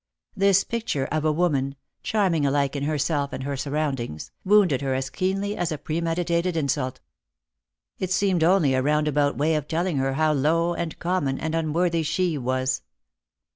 [0.35, 5.11] This picture of a woman, charming alike in herself and her surroundings, wounded her as
[5.11, 6.99] keenly as a premeditated insult.
[7.99, 12.01] It seemed only a roundabout way of telling her how low and common and unworthy
[12.01, 12.81] she was.